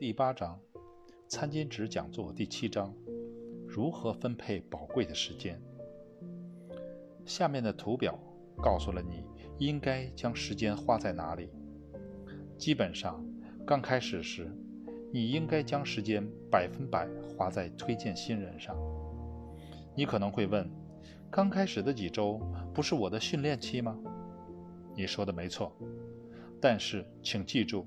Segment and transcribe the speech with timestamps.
[0.00, 0.58] 第八章，
[1.28, 2.94] 餐巾纸讲座第七章，
[3.68, 5.60] 如何分配宝贵的时间。
[7.26, 8.18] 下面的图表
[8.62, 9.22] 告诉了你
[9.58, 11.50] 应该将时间花在哪里。
[12.56, 13.22] 基本上，
[13.66, 14.50] 刚开始时，
[15.12, 17.06] 你应该将时间百分百
[17.36, 18.74] 花在推荐新人上。
[19.94, 20.66] 你可能会问，
[21.30, 22.40] 刚开始的几周
[22.72, 23.98] 不是我的训练期吗？
[24.96, 25.70] 你说的没错，
[26.58, 27.86] 但是请记住，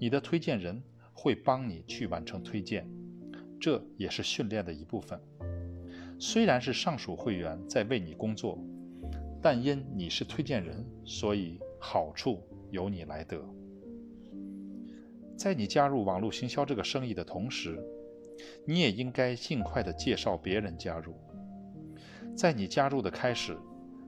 [0.00, 0.82] 你的推荐人。
[1.20, 2.88] 会帮你去完成推荐，
[3.58, 5.20] 这也是训练的一部分。
[6.16, 8.56] 虽然是上属会员在为你工作，
[9.42, 12.40] 但因你是推荐人，所以好处
[12.70, 13.44] 由你来得。
[15.36, 17.76] 在你加入网络行销这个生意的同时，
[18.64, 21.16] 你也应该尽快的介绍别人加入。
[22.36, 23.58] 在你加入的开始，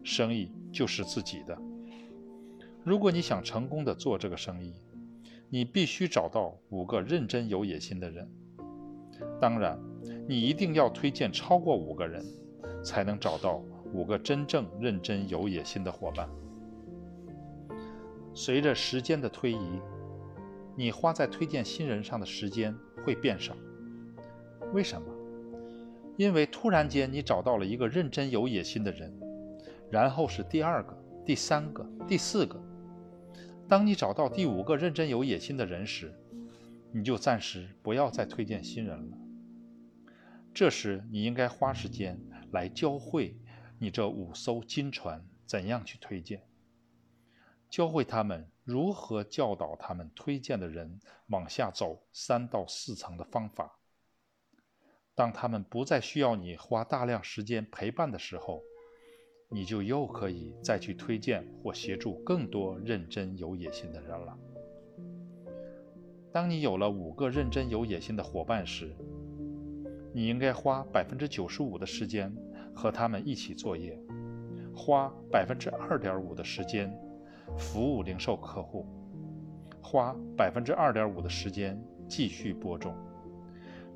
[0.04, 1.58] 生意就是自己的。
[2.84, 4.72] 如果你想成功的做这个生意，
[5.52, 8.30] 你必须找到五个认真有野心的人，
[9.40, 9.76] 当然，
[10.28, 12.24] 你一定要推荐超过五个人，
[12.84, 13.60] 才能找到
[13.92, 16.28] 五个真正认真有野心的伙伴。
[18.32, 19.80] 随着时间的推移，
[20.76, 22.72] 你花在推荐新人上的时间
[23.04, 23.56] 会变少。
[24.72, 25.08] 为什么？
[26.16, 29.12] 因为突然间你找到了一个认真有野心的人，
[29.90, 32.69] 然后是第二个、第三个、第四个。
[33.70, 36.12] 当你找到第五个认真有野心的人时，
[36.92, 39.16] 你就暂时不要再推荐新人了。
[40.52, 43.38] 这时，你应该花时间来教会
[43.78, 46.42] 你这五艘金船怎样去推荐，
[47.68, 53.78] 教会他们如何教导他们推荐的人往下走三到四层的方法。
[55.14, 58.64] 当他们不再需要你花大量时间陪伴的时候。
[59.52, 64.38] 你就又可以再去推荐或协助更多认真有野心的人了。
[66.32, 68.94] 当你有了五个认真有野心的伙伴时，
[70.12, 72.32] 你应该花百分之九十五的时间
[72.72, 74.00] 和他们一起作业，
[74.72, 76.96] 花百分之二点五的时间
[77.58, 78.86] 服务零售客户，
[79.82, 81.76] 花百分之二点五的时间
[82.08, 82.94] 继续播种。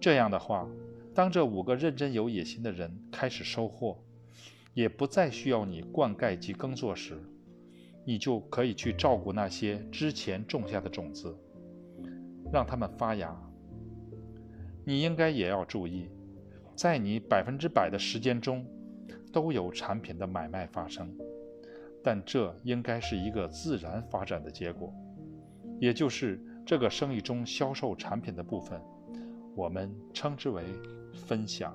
[0.00, 0.68] 这样的话，
[1.14, 3.96] 当这五个认真有野心的人开始收获。
[4.74, 7.16] 也不再需要你灌溉及耕作时，
[8.04, 11.34] 你就可以去照顾那些之前种下的种子，
[12.52, 13.34] 让它们发芽。
[14.84, 16.10] 你应该也要注意，
[16.74, 18.66] 在你百分之百的时间中，
[19.32, 21.16] 都有产品的买卖发生，
[22.02, 24.92] 但这应该是一个自然发展的结果，
[25.80, 28.80] 也就是这个生意中销售产品的部分，
[29.54, 30.62] 我们称之为
[31.14, 31.74] 分享。